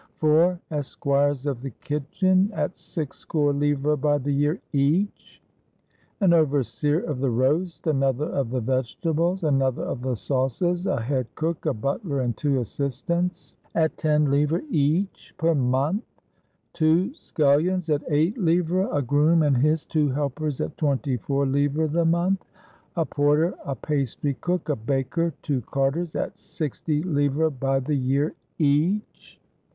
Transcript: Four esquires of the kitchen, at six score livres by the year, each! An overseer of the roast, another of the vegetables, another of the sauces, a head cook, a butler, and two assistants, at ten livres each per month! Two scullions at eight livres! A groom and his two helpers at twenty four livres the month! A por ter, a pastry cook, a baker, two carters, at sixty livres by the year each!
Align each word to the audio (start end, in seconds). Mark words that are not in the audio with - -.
Four 0.15 0.59
esquires 0.71 1.45
of 1.45 1.61
the 1.61 1.69
kitchen, 1.69 2.49
at 2.55 2.75
six 2.75 3.19
score 3.19 3.53
livres 3.53 3.99
by 3.99 4.17
the 4.17 4.31
year, 4.31 4.59
each! 4.73 5.43
An 6.19 6.33
overseer 6.33 7.01
of 7.01 7.19
the 7.19 7.29
roast, 7.29 7.85
another 7.85 8.25
of 8.25 8.49
the 8.49 8.61
vegetables, 8.61 9.43
another 9.43 9.83
of 9.83 10.01
the 10.01 10.15
sauces, 10.15 10.87
a 10.87 10.99
head 10.99 11.27
cook, 11.35 11.67
a 11.67 11.73
butler, 11.75 12.21
and 12.21 12.35
two 12.35 12.59
assistants, 12.59 13.53
at 13.75 13.95
ten 13.95 14.31
livres 14.31 14.63
each 14.71 15.35
per 15.37 15.53
month! 15.53 16.01
Two 16.73 17.13
scullions 17.13 17.87
at 17.87 18.01
eight 18.09 18.39
livres! 18.39 18.89
A 18.91 19.03
groom 19.03 19.43
and 19.43 19.57
his 19.57 19.85
two 19.85 20.09
helpers 20.09 20.59
at 20.61 20.77
twenty 20.79 21.15
four 21.15 21.45
livres 21.45 21.91
the 21.91 22.05
month! 22.05 22.43
A 22.95 23.05
por 23.05 23.35
ter, 23.35 23.53
a 23.67 23.75
pastry 23.75 24.33
cook, 24.33 24.67
a 24.67 24.75
baker, 24.75 25.31
two 25.43 25.61
carters, 25.61 26.15
at 26.15 26.39
sixty 26.39 27.03
livres 27.03 27.53
by 27.59 27.79
the 27.79 27.93
year 27.95 28.33
each! 28.57 29.39